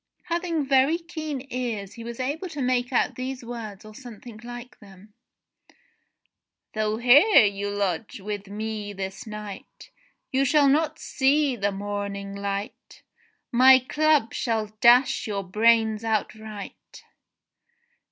[0.29, 4.79] Having very keen ears he was able to make out these words or something like
[4.79, 5.13] them:
[6.73, 9.91] "Though here you lodge with me this night,
[10.31, 13.03] You shall not see the morning light.
[13.51, 17.03] My club shall dash your brains outright.'